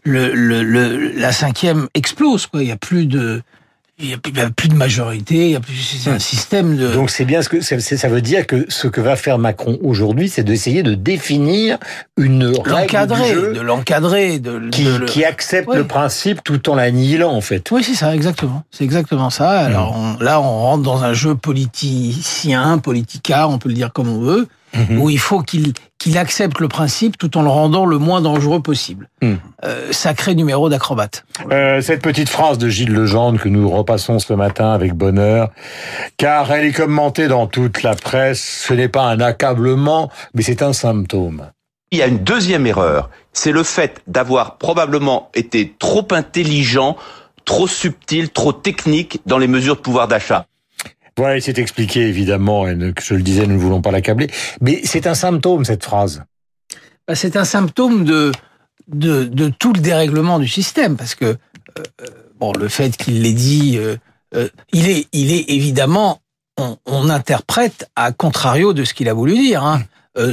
le, 0.04 0.34
le, 0.34 0.64
le- 0.64 1.12
la 1.16 1.32
cinquième 1.32 1.88
explose. 1.94 2.48
Quoi. 2.48 2.62
Il 2.62 2.66
n'y 2.66 2.72
a 2.72 2.78
plus 2.78 3.06
de, 3.06 3.42
il 4.02 4.10
y 4.10 4.14
a, 4.14 4.50
plus 4.50 4.68
de 4.70 4.76
majorité. 4.76 5.36
Il 5.36 5.52
y 5.52 5.56
a 5.56 5.60
plus, 5.60 5.76
c'est 5.76 6.10
un 6.10 6.20
système 6.20 6.76
de. 6.78 6.92
Donc 6.94 7.10
c'est 7.10 7.26
bien 7.26 7.42
ce 7.42 7.50
que 7.50 7.62
ça 7.62 8.08
veut 8.08 8.22
dire 8.22 8.48
que 8.48 8.66
ce 8.70 8.88
que 8.88 9.02
va 9.02 9.16
faire 9.16 9.38
Macron 9.38 9.78
aujourd'hui, 9.84 10.30
c'est 10.30 10.44
d'essayer 10.44 10.84
de 10.84 10.94
définir 10.94 11.78
une 12.18 12.46
règle 12.46 12.62
du 12.64 12.70
l'encadrer, 12.70 13.34
jeu 13.34 13.54
de 13.54 13.62
l'encadrer, 13.62 14.40
de, 14.40 14.70
qui, 14.70 14.84
de 14.86 14.98
le- 14.98 15.06
qui 15.06 15.24
accepte 15.26 15.74
le 15.74 15.86
principe 15.86 16.44
tout 16.44 16.70
en 16.70 16.76
l'annihilant 16.76 17.32
en 17.32 17.42
fait. 17.42 17.70
Oui, 17.72 17.84
c'est 17.84 17.96
ça, 17.96 18.16
exactement. 18.16 18.64
C'est 18.72 18.84
exactement 18.84 19.30
ça. 19.30 19.50
Alors 19.62 19.96
on- 19.98 20.24
là, 20.24 20.40
on 20.42 20.60
rentre 20.62 20.84
dans 20.84 21.04
un 21.04 21.14
jeu 21.14 21.36
politicien, 21.36 22.78
politica, 22.78 23.48
on 23.48 23.58
peut 23.58 23.70
le 23.70 23.76
dire 23.76 23.92
comme 23.94 24.10
on 24.10 24.20
veut, 24.20 24.48
où 24.98 25.10
il 25.10 25.20
faut 25.20 25.42
qu'il 25.42 25.74
qu'il 26.02 26.18
accepte 26.18 26.60
le 26.60 26.68
principe 26.68 27.18
tout 27.20 27.38
en 27.38 27.44
le 27.44 27.50
rendant 27.50 27.86
le 27.86 28.00
moins 28.00 28.22
dangereux 28.22 28.60
possible. 28.60 29.08
Mhm. 29.22 29.38
Euh, 29.64 29.92
sacré 29.92 30.34
numéro 30.34 30.68
d'acrobate. 30.68 31.26
Euh, 31.52 31.80
cette 31.82 32.02
petite 32.02 32.28
phrase 32.28 32.58
de 32.58 32.70
Gilles 32.70 32.92
Legendre 32.92 33.40
que 33.40 33.50
nous 33.50 33.70
repassons 33.70 34.18
ce 34.18 34.34
matin 34.34 34.72
avec 34.72 34.94
bonheur, 34.94 35.52
car 36.18 36.52
elle 36.52 36.66
est 36.66 36.72
commentée 36.72 37.28
dans 37.28 37.46
toute 37.46 37.84
la 37.84 37.96
presse, 37.96 38.64
ce 38.68 38.74
n'est 38.74 38.88
pas 38.88 39.04
un 39.04 39.20
accablement, 39.20 40.10
mais 40.34 40.42
c'est 40.42 40.64
un 40.64 40.74
symptôme. 40.74 41.52
Il 41.92 42.00
y 42.00 42.02
a 42.02 42.08
une 42.08 42.24
deuxième 42.24 42.66
erreur, 42.66 43.10
c'est 43.32 43.52
le 43.52 43.64
fait 43.64 44.02
d'avoir 44.08 44.58
probablement 44.58 45.30
été 45.36 45.76
trop 45.78 46.08
intelligent, 46.12 46.98
trop 47.46 47.68
subtil, 47.68 48.30
trop 48.30 48.54
technique 48.54 49.20
dans 49.28 49.38
les 49.38 49.48
mesures 49.48 49.76
de 49.76 49.82
pouvoir 49.82 50.08
d'achat. 50.08 50.46
Voilà, 51.18 51.38
il 51.38 51.42
s'est 51.42 51.60
expliqué 51.60 52.08
évidemment, 52.08 52.68
et 52.68 52.78
je 53.02 53.14
le 53.14 53.22
disais, 53.22 53.46
nous 53.46 53.56
ne 53.56 53.60
voulons 53.60 53.82
pas 53.82 53.92
l'accabler, 53.92 54.28
mais 54.62 54.82
c'est 54.86 55.08
un 55.08 55.14
symptôme 55.14 55.66
cette 55.66 55.84
phrase. 55.84 56.24
Bah, 57.08 57.16
c'est 57.16 57.36
un 57.36 57.44
symptôme 57.44 58.06
de, 58.06 58.32
de, 58.88 59.26
de 59.26 59.50
tout 59.50 59.74
le 59.74 59.82
dérèglement 59.82 60.40
du 60.40 60.48
système, 60.48 60.96
parce 60.96 61.16
que 61.16 61.26
euh, 61.26 61.36
euh, 61.78 62.06
bon, 62.40 62.54
le 62.54 62.70
fait 62.70 62.96
qu'il 62.96 63.22
l'ait 63.24 63.34
dit, 63.34 63.78
euh, 63.78 63.98
euh, 64.36 64.48
il 64.72 64.90
est, 64.90 65.08
il 65.12 65.32
est 65.32 65.50
évidemment, 65.50 66.22
on, 66.58 66.78
on 66.86 67.10
interprète 67.10 67.90
à 67.96 68.14
contrario 68.14 68.74
de 68.74 68.86
ce 68.86 68.94
qu'il 68.94 69.10
a 69.10 69.14
voulu 69.14 69.34
dire. 69.34 69.64
Hein. 69.64 69.84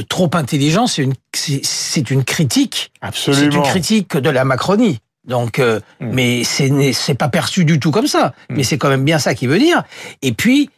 Trop 0.09 0.29
intelligent, 0.33 0.87
c'est 0.87 1.03
une, 1.03 1.13
c'est 1.33 2.11
une 2.11 2.25
critique. 2.25 2.91
C'est 3.13 3.45
une 3.45 3.63
critique 3.63 4.17
de 4.17 4.29
la 4.29 4.43
Macronie. 4.43 4.99
Donc, 5.29 5.59
euh, 5.59 5.79
Mm. 6.01 6.09
mais 6.11 6.43
c'est 6.43 6.69
n'est- 6.69 6.91
c'est 6.93 7.13
pas 7.13 7.29
perçu 7.29 7.63
du 7.63 7.79
tout 7.79 7.91
comme 7.91 8.07
ça. 8.07 8.33
Mm. 8.49 8.55
Mais 8.57 8.63
c'est 8.63 8.77
quand 8.77 8.89
même 8.89 9.05
bien 9.05 9.19
ça 9.19 9.33
qu'il 9.35 9.47
veut 9.49 9.59
dire. 9.59 9.83
Et 10.21 10.33
puis, 10.33 10.69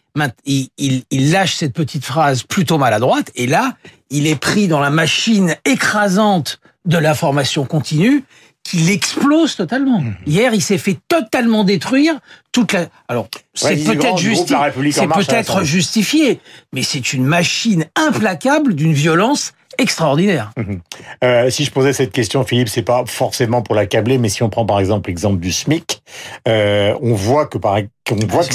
il, 0.45 0.67
il, 0.77 1.03
il 1.09 1.31
lâche 1.31 1.55
cette 1.55 1.73
petite 1.73 2.03
phrase 2.05 2.43
plutôt 2.43 2.77
maladroite. 2.77 3.31
Et 3.35 3.47
là, 3.47 3.75
il 4.09 4.27
est 4.27 4.35
pris 4.35 4.67
dans 4.67 4.79
la 4.81 4.89
machine 4.89 5.55
écrasante 5.65 6.59
de 6.85 6.97
l'information 6.97 7.65
continue 7.65 8.23
qu'il 8.63 8.89
explose 8.91 9.55
totalement. 9.55 10.01
Mm. 10.01 10.15
Hier, 10.27 10.53
il 10.53 10.61
s'est 10.61 10.77
fait 10.77 10.99
totalement 11.07 11.63
détruire 11.63 12.19
toute 12.51 12.73
la. 12.73 12.87
Alors, 13.07 13.27
c'est 13.53 13.75
peut-être 13.75 14.17
justi- 14.17 14.53
l'Assemblée. 15.49 15.65
justifié, 15.65 16.39
mais 16.73 16.83
c'est 16.83 17.13
une 17.13 17.25
machine 17.25 17.85
implacable 17.95 18.75
d'une 18.75 18.93
violence 18.93 19.53
extraordinaire. 19.77 20.51
Euh, 21.23 21.51
si 21.51 21.65
je 21.65 21.71
posais 21.71 21.93
cette 21.93 22.11
question, 22.11 22.43
Philippe, 22.43 22.67
c'est 22.69 22.81
pas 22.81 23.03
forcément 23.05 23.61
pour 23.61 23.75
l'accabler, 23.75 24.17
mais 24.17 24.27
si 24.27 24.41
on 24.41 24.49
prend 24.49 24.65
par 24.65 24.79
exemple 24.79 25.09
l'exemple 25.09 25.39
du 25.39 25.51
SMIC, 25.51 26.01
euh, 26.47 26.95
on 26.99 27.13
voit 27.13 27.45
que 27.45 27.59
par 27.59 27.77
voit 28.09 28.41
Ah, 28.43 28.47
que 28.47 28.53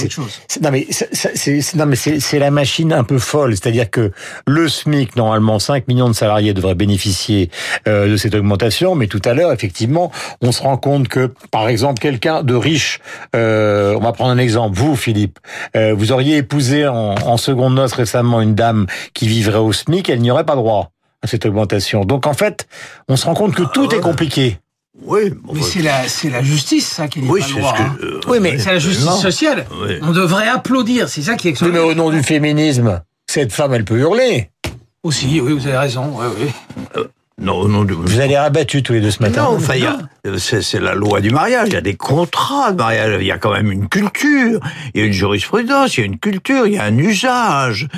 c'est 0.48 1.76
non 1.76 1.86
mais 1.86 1.96
c'est 1.96 2.38
la 2.38 2.50
machine 2.50 2.92
un 2.92 3.04
peu 3.04 3.18
folle, 3.18 3.52
c'est-à-dire 3.52 3.88
que 3.88 4.10
le 4.46 4.68
SMIC 4.68 5.14
normalement 5.14 5.58
5 5.60 5.86
millions 5.86 6.08
de 6.08 6.14
salariés 6.14 6.54
devraient 6.54 6.74
bénéficier 6.74 7.50
euh, 7.86 8.08
de 8.08 8.16
cette 8.16 8.34
augmentation, 8.34 8.96
mais 8.96 9.06
tout 9.06 9.22
à 9.24 9.32
l'heure 9.34 9.52
effectivement 9.52 10.10
on 10.42 10.50
se 10.50 10.62
rend 10.62 10.76
compte 10.76 11.06
que 11.08 11.32
par 11.52 11.68
exemple 11.68 12.00
quelqu'un 12.00 12.42
de 12.42 12.54
riche, 12.54 13.00
euh, 13.36 13.85
on 13.94 14.00
va 14.00 14.12
prendre 14.12 14.30
un 14.30 14.38
exemple, 14.38 14.76
vous 14.76 14.96
Philippe, 14.96 15.38
euh, 15.76 15.94
vous 15.94 16.10
auriez 16.12 16.38
épousé 16.38 16.86
en, 16.88 17.14
en 17.14 17.36
seconde 17.36 17.74
noce 17.74 17.92
récemment 17.92 18.40
une 18.40 18.54
dame 18.54 18.86
qui 19.14 19.28
vivrait 19.28 19.58
au 19.58 19.72
SMIC, 19.72 20.08
elle 20.08 20.20
n'y 20.20 20.30
aurait 20.30 20.44
pas 20.46 20.56
droit 20.56 20.90
à 21.22 21.26
cette 21.26 21.46
augmentation. 21.46 22.04
Donc 22.04 22.26
en 22.26 22.34
fait, 22.34 22.66
on 23.08 23.16
se 23.16 23.26
rend 23.26 23.34
compte 23.34 23.54
que 23.54 23.62
tout 23.74 23.94
est 23.94 24.00
compliqué. 24.00 24.58
Oui, 25.04 25.28
bon, 25.30 25.52
Mais 25.52 25.60
bah, 25.60 25.66
c'est 25.70 25.82
la, 25.82 26.08
c'est 26.08 26.30
la 26.30 26.42
justice, 26.42 26.86
ça, 26.88 27.06
qui 27.06 27.20
n'est 27.20 27.28
oui, 27.28 27.40
pas 27.40 27.46
c'est 27.46 27.52
le 27.54 27.60
droit. 27.60 27.76
ce 27.76 27.82
hein. 27.82 27.96
que. 28.00 28.06
euh, 28.06 28.20
Oui, 28.28 28.38
mais 28.40 28.58
C'est 28.58 28.72
la 28.72 28.78
justice 28.78 29.04
non. 29.04 29.12
sociale. 29.12 29.66
Oui. 29.82 29.98
On 30.02 30.12
devrait 30.12 30.48
applaudir, 30.48 31.08
c'est 31.10 31.20
ça 31.22 31.34
qui 31.36 31.48
est 31.48 31.60
Oui, 31.62 31.68
mais 31.70 31.78
au 31.80 31.92
nom 31.94 32.08
du 32.10 32.22
féminisme, 32.22 33.02
cette 33.26 33.52
femme, 33.52 33.74
elle 33.74 33.84
peut 33.84 33.98
hurler. 33.98 34.50
Aussi, 35.02 35.38
oui, 35.40 35.52
vous 35.52 35.66
avez 35.66 35.76
raison. 35.76 36.14
oui, 36.18 36.26
oui. 36.96 37.02
Non, 37.38 37.68
non, 37.68 37.84
Vous 37.86 38.20
allez 38.20 38.38
rabattus 38.38 38.82
tous 38.82 38.94
les 38.94 39.02
deux 39.02 39.10
ce 39.10 39.22
matin. 39.22 39.42
Non, 39.42 39.56
enfin, 39.56 39.74
il 39.74 39.82
y 39.82 39.86
a- 39.86 39.98
c'est 40.38 40.62
c'est 40.62 40.80
la 40.80 40.94
loi 40.94 41.20
du 41.20 41.28
mariage. 41.30 41.68
Il 41.68 41.74
y 41.74 41.76
a 41.76 41.82
des 41.82 41.94
contrats 41.94 42.72
de 42.72 42.78
mariage. 42.78 43.18
Il 43.20 43.26
y 43.26 43.30
a 43.30 43.36
quand 43.36 43.52
même 43.52 43.70
une 43.70 43.88
culture. 43.90 44.58
Il 44.94 45.00
y 45.00 45.04
a 45.04 45.06
une 45.06 45.12
jurisprudence. 45.12 45.98
Il 45.98 46.00
y 46.00 46.02
a 46.04 46.06
une 46.06 46.18
culture. 46.18 46.66
Il 46.66 46.72
y 46.72 46.78
a 46.78 46.84
un 46.84 46.96
usage. 46.96 47.88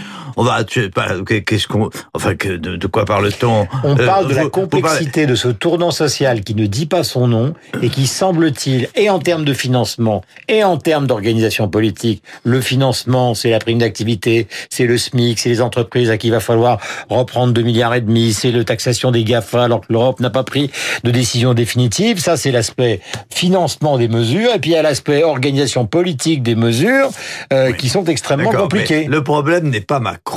On 0.41 0.45
va, 0.45 0.63
qu'est-ce 0.65 1.67
qu'on, 1.67 1.91
enfin, 2.15 2.37
que, 2.37 2.49
de, 2.51 2.77
de 2.77 2.87
quoi 2.87 3.05
parle-t-on? 3.05 3.67
On 3.83 3.99
Euh, 3.99 4.07
parle 4.07 4.29
de 4.29 4.35
la 4.35 4.43
vous- 4.43 4.47
vous 4.47 4.51
parlez- 4.69 4.71
complexité 4.83 5.27
de 5.27 5.35
ce 5.35 5.49
tournant 5.49 5.91
social 5.91 6.43
qui 6.43 6.55
ne 6.55 6.67
dit 6.67 6.87
pas 6.87 7.03
son 7.03 7.27
nom 7.27 7.55
et 7.83 7.89
qui 7.91 8.07
semble-t-il, 8.07 8.89
et 8.95 9.11
en 9.11 9.19
termes 9.19 9.45
de 9.45 9.53
financement, 9.53 10.23
et 10.47 10.63
en 10.63 10.77
termes 10.77 11.09
d'organisation 11.09 11.69
politique, 11.69 12.23
le 12.45 12.61
financement, 12.61 13.35
c'est 13.35 13.51
la 13.51 13.59
prime 13.59 13.79
d'activité, 13.79 14.47
c'est 14.71 14.87
le 14.87 14.97
SMIC, 14.97 15.41
c'est 15.41 15.49
les 15.49 15.61
entreprises 15.61 16.09
à 16.09 16.17
qui 16.19 16.29
il 16.29 16.31
va 16.31 16.39
falloir 16.41 16.79
reprendre 17.11 17.53
2 17.53 17.63
milliards 17.63 17.95
et 17.97 18.01
demi, 18.01 18.33
c'est 18.33 18.53
le 18.53 18.65
taxation 18.65 19.11
des 19.11 19.25
GAFA 19.25 19.65
alors 19.65 19.81
que 19.81 19.93
l'Europe 19.93 20.21
n'a 20.21 20.31
pas 20.31 20.45
pris 20.45 20.71
de 21.03 21.11
décision 21.11 21.53
définitive. 21.53 22.21
Ça, 22.21 22.37
c'est 22.37 22.53
l'aspect 22.53 23.01
financement 23.35 23.99
des 23.99 24.07
mesures. 24.09 24.55
Et 24.55 24.59
puis, 24.61 24.71
il 24.71 24.75
y 24.75 24.77
a 24.77 24.83
l'aspect 24.83 25.25
organisation 25.25 25.87
politique 25.87 26.43
des 26.45 26.55
mesures 26.55 27.09
euh, 27.53 27.73
qui 27.73 27.89
sont 27.89 28.05
extrêmement 28.05 28.51
compliquées. 28.53 29.07
Le 29.09 29.25
problème 29.25 29.69
n'est 29.71 29.81
pas 29.81 29.99
Macron. 29.99 30.28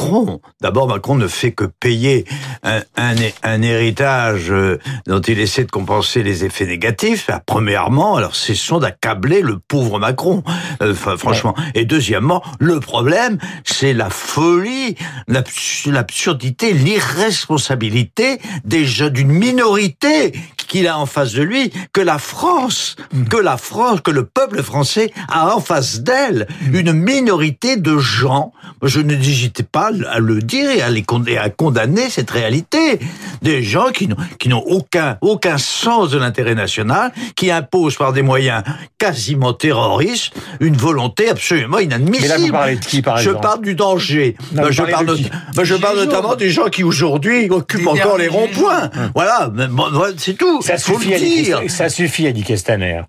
D'abord, 0.61 0.87
Macron 0.87 1.15
ne 1.15 1.27
fait 1.27 1.51
que 1.51 1.65
payer 1.65 2.25
un, 2.63 2.81
un, 2.97 3.15
un 3.43 3.61
héritage 3.61 4.51
euh, 4.51 4.79
dont 5.07 5.19
il 5.21 5.39
essaie 5.39 5.63
de 5.65 5.71
compenser 5.71 6.23
les 6.23 6.45
effets 6.45 6.65
négatifs. 6.65 7.29
Ah, 7.31 7.41
Premièrement, 7.45 8.15
alors 8.15 8.35
cessons 8.35 8.79
d'accabler 8.79 9.41
le 9.41 9.57
pauvre 9.59 9.99
Macron. 9.99 10.43
Euh, 10.81 10.95
franchement. 10.95 11.55
Et 11.75 11.85
deuxièmement, 11.85 12.41
le 12.59 12.79
problème, 12.79 13.37
c'est 13.65 13.93
la 13.93 14.09
folie, 14.09 14.95
l'abs- 15.27 15.85
l'absurdité, 15.87 16.73
l'irresponsabilité 16.73 18.39
déjà 18.63 19.09
d'une 19.09 19.31
minorité 19.31 20.31
qu'il 20.71 20.87
a 20.87 20.97
en 20.97 21.05
face 21.05 21.33
de 21.33 21.43
lui, 21.43 21.69
que 21.91 21.99
la 21.99 22.17
France, 22.17 22.95
que 23.29 23.35
la 23.35 23.57
France, 23.57 23.99
que 24.01 24.09
le 24.09 24.23
peuple 24.23 24.63
français 24.63 25.11
a 25.27 25.53
en 25.53 25.59
face 25.59 25.99
d'elle, 25.99 26.47
une 26.71 26.93
minorité 26.93 27.75
de 27.75 27.97
gens. 27.97 28.53
Je 28.81 29.01
n'hésitais 29.01 29.63
pas 29.63 29.91
à 30.09 30.19
le 30.19 30.39
dire 30.39 30.69
et 30.69 30.81
à, 30.81 30.89
les 30.89 31.03
à 31.37 31.49
condamner 31.49 32.09
cette 32.09 32.31
réalité. 32.31 32.99
Des 33.41 33.63
gens 33.63 33.87
qui 33.91 34.07
n'ont, 34.47 34.63
aucun, 34.65 35.17
aucun 35.19 35.57
sens 35.57 36.09
de 36.11 36.17
l'intérêt 36.17 36.55
national, 36.55 37.11
qui 37.35 37.51
imposent 37.51 37.97
par 37.97 38.13
des 38.13 38.21
moyens 38.21 38.63
quasiment 38.97 39.51
terroristes 39.51 40.31
une 40.61 40.77
volonté 40.77 41.29
absolument 41.29 41.79
inadmissible. 41.79 42.21
Mais 42.21 42.27
là, 42.29 42.37
vous 42.37 42.51
parlez 42.51 42.75
de 42.77 42.85
qui, 42.85 43.01
par 43.01 43.17
Je 43.17 43.29
exemple 43.29 43.43
parle 43.43 43.61
du 43.61 43.75
danger. 43.75 44.37
Ben, 44.53 44.71
je 44.71 44.83
parle, 44.83 45.07
de 45.07 45.17
ben, 45.53 45.63
je 45.65 45.75
notamment 45.75 46.35
des 46.35 46.49
gens 46.49 46.69
qui 46.69 46.85
aujourd'hui 46.85 47.49
occupent 47.49 47.87
encore 47.87 48.17
les 48.17 48.29
ronds-points. 48.29 48.89
Voilà, 49.13 49.51
mais 49.53 49.67
bon, 49.67 49.89
voilà, 49.91 50.13
c'est 50.17 50.37
tout. 50.37 50.60
Ça 50.61 50.77
faut 50.77 50.99
suffit, 50.99 51.09
le 51.09 51.15
à 51.15 51.19
dit, 51.19 51.41
dire. 51.43 51.61
ça 51.69 51.89
suffit, 51.89 52.27
dit 52.31 52.43
Castaner. 52.43 53.01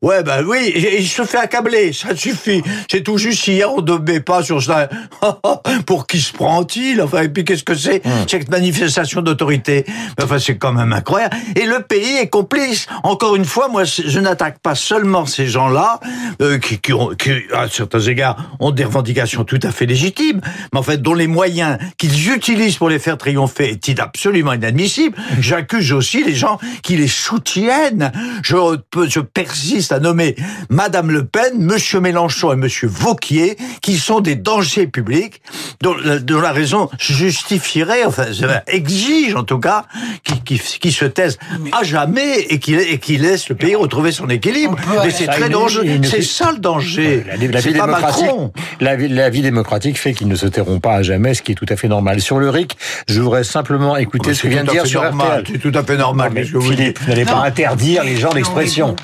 Ouais, 0.00 0.22
ben 0.22 0.44
oui, 0.46 0.72
il 0.76 1.08
se 1.08 1.24
fait 1.24 1.38
accabler, 1.38 1.92
ça 1.92 2.14
suffit. 2.14 2.62
C'est 2.88 3.02
tout 3.02 3.18
juste 3.18 3.44
hier, 3.48 3.72
on 3.72 3.82
ne 3.82 3.98
met 3.98 4.20
pas 4.20 4.44
sur 4.44 4.62
ça. 4.62 4.88
Pour 5.86 6.06
qui 6.06 6.20
se 6.20 6.32
prend-il 6.32 7.02
Enfin, 7.02 7.22
et 7.22 7.28
puis 7.28 7.44
qu'est-ce 7.44 7.64
que 7.64 7.74
c'est 7.74 8.02
Cette 8.28 8.48
manifestation 8.48 9.22
d'autorité? 9.22 9.84
Enfin, 10.22 10.38
c'est 10.38 10.56
quand 10.56 10.72
même 10.72 10.92
incroyable. 10.92 11.36
Et 11.56 11.66
le 11.66 11.82
pays 11.82 12.16
est 12.16 12.28
complice. 12.28 12.86
Encore 13.02 13.34
une 13.34 13.44
fois, 13.44 13.66
moi, 13.66 13.82
je 13.84 14.20
n'attaque 14.20 14.60
pas 14.60 14.76
seulement 14.76 15.26
ces 15.26 15.48
gens-là, 15.48 15.98
euh, 16.42 16.58
qui, 16.58 16.78
qui, 16.78 16.92
ont, 16.92 17.08
qui, 17.18 17.32
à 17.52 17.68
certains 17.68 18.00
égards, 18.00 18.36
ont 18.60 18.70
des 18.70 18.84
revendications 18.84 19.42
tout 19.42 19.60
à 19.64 19.72
fait 19.72 19.86
légitimes, 19.86 20.40
mais 20.72 20.78
en 20.78 20.82
fait, 20.84 21.02
dont 21.02 21.14
les 21.14 21.26
moyens 21.26 21.76
qu'ils 21.96 22.32
utilisent 22.32 22.76
pour 22.76 22.88
les 22.88 23.00
faire 23.00 23.18
triompher 23.18 23.80
est 23.84 24.00
absolument 24.00 24.52
inadmissible? 24.52 25.16
J'accuse 25.40 25.92
aussi 25.92 26.22
les 26.22 26.36
gens 26.36 26.58
qui 26.82 26.96
les 26.96 27.08
soutiennent. 27.08 28.12
Je 28.42 29.20
persiste 29.20 29.87
à 29.92 30.00
nommer 30.00 30.36
Madame 30.70 31.10
Le 31.10 31.24
Pen, 31.24 31.52
Monsieur 31.58 32.00
Mélenchon 32.00 32.52
et 32.52 32.56
Monsieur 32.56 32.88
Vauquier, 32.88 33.56
qui 33.82 33.96
sont 33.98 34.20
des 34.20 34.34
dangers 34.36 34.86
publics, 34.86 35.40
dont, 35.82 35.94
la- 36.04 36.18
dont 36.18 36.40
la 36.40 36.52
raison 36.52 36.88
justifierait, 36.98 38.04
enfin, 38.04 38.26
exige 38.66 39.34
en 39.34 39.44
tout 39.44 39.58
cas, 39.58 39.84
qui, 40.24 40.40
qui, 40.42 40.58
qui 40.80 40.92
se 40.92 41.04
taisent 41.04 41.38
à 41.72 41.84
jamais 41.84 42.40
et 42.48 42.58
qui, 42.58 42.74
et 42.74 42.98
qui 42.98 43.16
laissent 43.18 43.48
le 43.48 43.54
pays 43.54 43.74
retrouver 43.74 44.12
son 44.12 44.28
équilibre. 44.28 44.76
Mais 45.04 45.10
c'est 45.10 45.26
très 45.26 45.48
dangereux. 45.48 45.84
C'est 46.04 46.22
ça 46.22 46.52
le 46.52 46.58
danger. 46.58 47.24
La, 47.28 47.36
vie 47.60 47.72
démocratique, 47.72 48.24
Macron. 48.26 48.52
la, 48.80 48.96
vie, 48.96 49.08
la 49.08 49.30
vie 49.30 49.42
démocratique 49.42 49.98
fait 49.98 50.12
qu'ils 50.14 50.28
ne 50.28 50.34
se 50.36 50.46
tairont 50.46 50.80
pas 50.80 50.94
à 50.94 51.02
jamais, 51.02 51.34
ce 51.34 51.42
qui 51.42 51.52
est 51.52 51.54
tout 51.54 51.66
à 51.68 51.76
fait 51.76 51.88
normal. 51.88 52.20
Sur 52.20 52.38
le 52.38 52.50
RIC, 52.50 52.76
je 53.08 53.20
voudrais 53.20 53.44
simplement 53.44 53.96
écouter 53.96 54.34
ce 54.34 54.42
que 54.42 54.48
vient 54.48 54.64
de 54.64 54.70
dire 54.70 54.86
sur. 54.86 55.02
RTL. 55.02 55.44
C'est 55.46 55.58
tout 55.58 55.72
à 55.74 55.82
fait 55.82 55.96
normal. 55.96 56.28
Non, 56.28 56.34
mais 56.34 56.44
que 56.46 56.56
vous 56.56 56.70
Philippe, 56.70 56.98
n'allez 57.06 57.24
pas 57.24 57.42
interdire 57.44 58.04
les 58.04 58.16
gens 58.16 58.30
l'expression. 58.34 58.96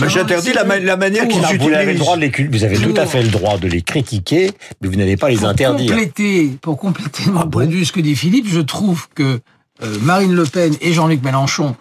Mais 0.00 0.08
j'interdis 0.28 0.52
la, 0.52 0.64
ma- 0.64 0.78
la 0.78 0.96
manière 0.96 1.26
qu'ils 1.28 1.40
Non, 1.40 1.48
Vous 1.58 1.72
avez 1.72 1.92
le 1.92 1.98
droit 1.98 2.16
de 2.16 2.22
utilisent. 2.24 2.38
les, 2.38 2.48
cul- 2.48 2.48
vous 2.58 2.64
avez 2.64 2.78
tout 2.78 2.94
à 3.00 3.06
fait 3.06 3.22
le 3.22 3.28
droit 3.28 3.58
de 3.58 3.68
les 3.68 3.82
critiquer, 3.82 4.50
mais 4.80 4.88
vous 4.88 4.96
n'allez 4.96 5.16
pas 5.16 5.28
les 5.30 5.36
pour 5.36 5.48
interdire. 5.48 5.90
Compléter, 5.90 6.50
pour 6.62 6.78
compléter 6.78 7.30
mon 7.30 7.40
Ah 7.40 7.46
point 7.46 7.64
bon 7.64 7.70
de 7.70 7.74
vue, 7.76 7.84
ce 7.84 7.92
que 7.92 8.00
dit 8.00 8.14
Philippe, 8.16 8.46
je 8.48 8.60
trouve 8.60 9.08
que 9.14 9.40
euh, 9.82 9.96
Marine 10.02 10.34
Le 10.34 10.44
Pen 10.44 10.74
et 10.80 10.92
Jean-Luc 10.92 11.22
Mélenchon, 11.22 11.76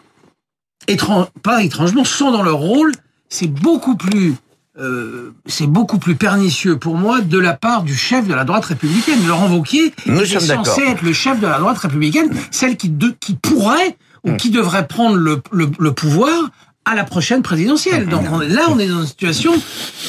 étran- 0.88 1.27
pas 1.44 1.63
étrangement, 1.63 2.04
sont 2.04 2.32
dans 2.32 2.44
leur 2.44 2.58
rôle. 2.58 2.92
C'est 3.30 3.48
beaucoup 3.51 3.96
plus, 3.98 4.36
euh, 4.80 5.34
c'est 5.48 5.68
beaucoup 5.68 5.98
plus 5.98 6.16
pernicieux 6.16 6.77
pour 6.77 6.96
moi 6.96 7.22
de 7.22 7.38
la 7.39 7.54
part 7.54 7.84
du 7.84 7.96
chef 7.96 8.27
de 8.27 8.34
la 8.34 8.46
droite 8.46 8.66
républicaine, 8.66 9.25
Laurent 9.27 9.50
Wauquiez, 9.50 9.94
Nous 10.06 10.18
qui 10.22 10.34
est 10.34 10.39
sommes 10.39 10.48
d'accord. 10.48 10.66
censé 10.68 10.84
être 10.84 11.01
le 11.01 11.13
chef 11.13 11.39
de 11.39 11.48
la 11.48 11.60
droite 11.60 11.77
républicaine, 11.80 12.30
celle 12.51 12.77
qui, 12.77 12.89
de- 12.89 13.16
qui 13.20 13.34
pourrait 13.36 13.98
ou 14.24 14.32
Hmm. 14.32 14.38
qui 14.38 14.50
devrait 14.50 14.88
prendre 14.88 15.16
le, 15.16 15.42
le- 15.51 15.70
le 15.77 15.92
pouvoir 15.92 16.50
à 16.89 16.96
la 16.96 17.03
prochaine 17.03 17.41
présidentielle. 17.41 18.08
Donc 18.08 18.24
on 18.32 18.41
est- 18.41 18.48
là, 18.50 18.63
on 18.70 18.79
est 18.79 18.88
dans 18.88 19.01
une 19.01 19.08
situation 19.08 19.51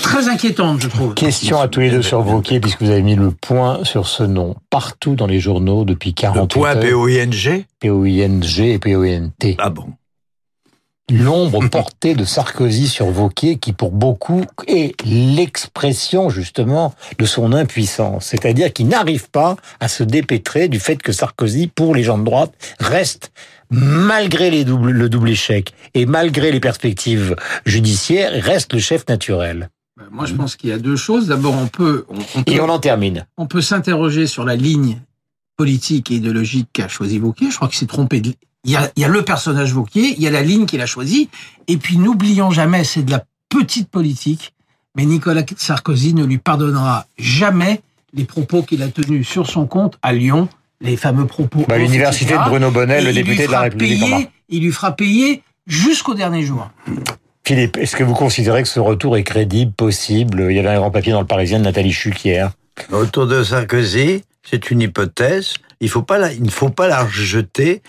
très 0.03 0.29
inquiétante, 0.29 0.81
je 0.81 0.89
trouve. 0.89 1.15
Question 1.15 1.61
à 1.61 1.69
tous 1.69 1.81
les 1.81 1.91
deux 1.91 2.03
sur 2.03 2.23
Vauquier, 2.23 2.61
puisque 2.61 2.83
vous 2.83 2.91
avez 2.91 3.03
mis 3.03 3.17
le 3.17 3.31
point 3.33 3.85
sur 3.85 4.07
ce 4.07 4.23
nom 4.23 4.55
partout 4.71 5.15
dans 5.17 5.27
les 5.27 5.41
journaux 5.41 5.85
depuis 5.85 6.11
Le 6.11 6.15
48 6.15 6.49
point 6.49 6.71
heures. 6.77 6.81
P-O-I-N-G 6.81 7.67
P-O-I-N-G 7.81 8.73
et 8.75 8.79
P-O-I-N-T. 8.79 9.57
Ah 9.59 9.71
bon 9.71 9.87
L'ombre 11.11 11.67
portée 11.71 12.15
de 12.15 12.25
Sarkozy 12.25 12.87
sur 12.87 13.07
Vauquier, 13.07 13.57
qui 13.57 13.73
pour 13.73 13.91
beaucoup 13.93 14.45
est 14.67 14.95
l'expression 15.07 16.29
justement 16.29 16.93
de 17.19 17.25
son 17.25 17.55
impuissance. 17.55 18.27
C'est-à-dire 18.27 18.73
qu'il 18.73 18.89
n'arrive 18.89 19.31
pas 19.31 19.57
à 19.81 19.89
se 19.89 20.03
dépêtrer 20.03 20.69
du 20.69 20.79
fait 20.79 21.01
que 21.01 21.13
Sarkozy, 21.13 21.67
pour 21.69 21.95
les 21.95 22.03
gens 22.05 22.19
de 22.19 22.25
droite, 22.25 22.53
reste 22.79 23.33
malgré 23.71 24.51
les 24.51 24.65
doubles, 24.65 24.91
le 24.93 25.09
double 25.09 25.31
échec 25.31 25.73
et 25.95 26.07
malgré 26.07 26.53
les 26.53 26.61
perspectives 26.61 27.37
judiciaires, 27.67 28.33
reste 28.43 28.73
le 28.73 28.79
chef 28.81 29.07
naturel. 29.09 29.71
Moi, 30.11 30.27
je 30.27 30.35
pense 30.35 30.55
qu'il 30.57 30.71
y 30.71 30.73
a 30.73 30.79
deux 30.79 30.97
choses. 30.97 31.27
D'abord, 31.27 31.55
on 31.55 31.67
peut, 31.67 32.05
on, 32.09 32.19
on 32.37 32.43
peut, 32.45 32.53
Et 32.53 32.61
on 32.61 32.69
en 32.69 32.79
termine. 32.79 33.27
on 33.37 33.47
peut 33.47 33.61
s'interroger 33.61 34.27
sur 34.29 34.45
la 34.45 34.55
ligne 34.55 35.01
politique 35.57 36.11
et 36.13 36.15
idéologique 36.15 36.69
qu'a 36.73 36.87
choisi 36.89 37.19
Vauquier. 37.19 37.51
Je 37.51 37.57
crois 37.57 37.69
qu'il 37.69 37.79
s'est 37.79 37.87
trompé. 37.87 38.21
de- 38.21 38.33
Il 38.65 38.71
y, 38.71 38.77
a, 38.77 38.91
il 38.97 39.03
y 39.03 39.05
a 39.05 39.09
le 39.09 39.23
personnage 39.25 39.73
Vauquier, 39.73 40.15
il 40.17 40.23
y 40.23 40.29
a 40.29 40.31
la 40.31 40.43
ligne 40.43 40.67
qu'il 40.67 40.81
a 40.81 40.87
choisie. 40.87 41.29
Et 41.67 41.77
puis, 41.79 41.97
n'oublions 41.99 42.51
jamais, 42.53 42.85
c'est 42.85 43.03
de 43.03 43.11
la 43.11 43.25
petite 43.49 43.89
politique, 43.91 44.55
mais 44.97 45.05
Nicolas 45.05 45.43
Sarkozy 45.57 46.15
ne 46.15 46.25
lui 46.25 46.39
pardonnera 46.39 47.07
jamais 47.19 47.81
les 48.15 48.25
propos 48.25 48.63
qu'il 48.63 48.83
a 48.83 48.89
tenus 48.89 49.27
sur 49.29 49.49
son 49.51 49.67
compte 49.67 49.99
à 50.03 50.13
Lyon, 50.13 50.49
les 50.81 50.97
fameux 50.97 51.27
propos. 51.27 51.65
Bah, 51.69 51.79
L'université 51.79 52.35
de 52.35 52.39
Bruno 52.49 52.71
Bonnet, 52.71 52.99
Et 52.99 53.05
le 53.05 53.11
il 53.11 53.17
lui 53.17 53.23
député 53.25 53.47
de 53.47 53.53
la 53.53 53.59
fera 53.59 53.61
République 53.63 54.03
en 54.03 54.07
payer- 54.07 54.11
marche. 54.11 54.25
Il 54.49 54.63
lui 54.63 54.73
fera 54.73 54.97
payer 54.97 55.43
jusqu'au 55.67 56.15
dernier 56.15 56.43
jour. 56.43 56.71
Philippe, 57.45 57.77
est-ce 57.79 57.97
que 57.97 58.05
vous 58.05 58.15
considérez 58.15 58.63
que 58.63 58.69
ce 58.69 58.81
retour 58.81 59.17
est 59.17 59.23
crédible, 59.25 59.73
possible? 59.73 60.47
Il 60.51 60.57
y 60.57 60.59
avait 60.59 60.69
un 60.69 60.77
grand 60.79 60.91
papier 60.91 61.13
dans 61.13 61.21
le 61.21 61.27
Parisien 61.27 61.59
de 61.59 61.65
Nathalie 61.65 61.93
Chuc 61.93 62.25
hier. 62.25 62.51
Autour 62.93 63.27
de 63.27 63.43
Sarkozy, 63.43 64.23
c'est 64.43 64.71
une 64.71 64.83
hypothèse. 64.83 65.55
Il, 65.81 65.89
faut 65.89 66.03
pas 66.03 66.19
la, 66.19 66.33
il 66.33 66.43
ne 66.43 66.51
faut 66.51 66.69
pas 66.71 66.87
la 66.89 67.03
rejeter. 67.05 67.83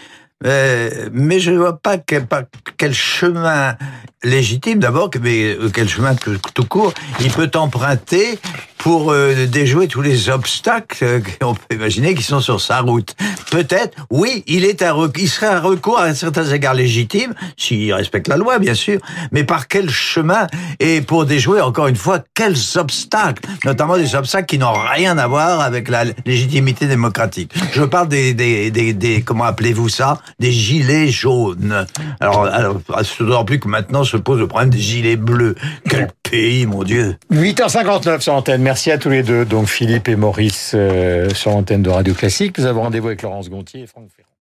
Euh, 0.46 1.10
mais 1.12 1.39
je 1.39 1.51
ne 1.51 1.58
vois 1.58 1.77
pas 1.77 1.98
quel, 1.98 2.93
chemin 2.93 3.75
légitime 4.24 4.79
d'abord, 4.79 5.10
mais 5.22 5.55
euh, 5.55 5.69
quel 5.74 5.89
chemin 5.89 6.15
tout, 6.15 6.65
court 6.65 6.93
il 7.19 7.31
peut 7.31 7.51
emprunter 7.55 8.39
pour 8.79 9.12
euh, 9.12 9.46
déjouer 9.46 9.88
tous 9.88 10.01
les 10.01 10.29
obstacles 10.29 11.03
euh, 11.03 11.19
qu'on 11.41 11.53
peut 11.53 11.75
imaginer 11.75 12.15
qui 12.15 12.24
sont 12.24 12.39
sur 12.39 12.60
sa 12.60 12.79
route. 12.79 13.15
Peut-être, 13.51 13.98
oui, 14.10 14.43
il 14.48 14.65
est 14.65 14.84
il 15.17 15.29
serait 15.29 15.48
un 15.48 15.60
recours 15.60 16.00
à 16.00 16.13
certains 16.15 16.46
égards 16.46 16.74
légitime, 16.74 17.34
s'il 17.58 17.93
respecte 17.93 18.29
la 18.29 18.38
loi, 18.38 18.58
bien 18.60 18.74
sûr, 18.74 19.00
mais 19.31 19.43
par 19.43 19.67
quel 19.67 19.89
chemin 19.89 20.48
et 20.79 21.01
pour 21.01 21.25
déjouer, 21.25 21.60
encore 21.60 21.88
une 21.88 21.98
fois, 21.98 22.19
quels 22.34 22.55
obstacles, 22.75 23.43
notamment 23.65 23.98
des 23.98 24.15
obstacles 24.15 24.46
qui 24.46 24.58
n'ont 24.58 24.74
rien 24.74 25.17
à 25.17 25.27
voir 25.27 25.60
avec 25.60 25.89
la 25.89 26.05
légitimité 26.25 26.88
démocratique. 26.88 27.53
Je 27.74 27.84
parle 27.84 28.08
des, 28.08 28.34
des, 28.34 28.72
des, 28.72 28.93
des 28.93 29.22
comment 29.22 29.43
appelez-vous 29.43 29.89
ça, 29.89 30.22
des 30.39 30.51
gilets 30.51 31.07
jaunes. 31.07 31.86
Alors, 32.19 32.45
alors 32.45 32.75
d'autant 33.19 33.45
plus 33.45 33.59
que 33.59 33.67
maintenant 33.67 34.03
se 34.03 34.17
pose 34.17 34.39
le 34.39 34.48
problème 34.48 34.69
des 34.69 34.79
gilets 34.79 35.15
bleus. 35.15 35.55
Quel 35.89 36.09
pays, 36.24 36.65
mon 36.65 36.83
Dieu 36.83 37.15
8h59 37.31 38.21
sur 38.21 38.33
l'antenne. 38.33 38.62
Merci 38.62 38.91
à 38.91 38.98
tous 38.98 39.09
les 39.09 39.24
deux, 39.24 39.45
donc 39.45 39.67
Philippe 39.67 40.07
et 40.07 40.15
Maurice 40.15 40.74
euh, 40.75 41.29
sur 41.33 41.51
l'antenne 41.51 41.81
de 41.81 41.89
Radio 41.89 42.13
Classique. 42.13 42.57
Nous 42.57 42.65
avons 42.65 42.81
rendez-vous 42.81 43.07
avec 43.07 43.21
Laurence 43.21 43.50
Gontier 43.50 43.81
et 43.81 43.88
Franck 43.88 44.09
Ferrand. 44.15 44.28